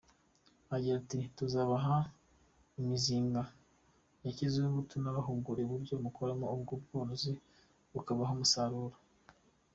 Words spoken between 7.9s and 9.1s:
bukabaha umusaruro.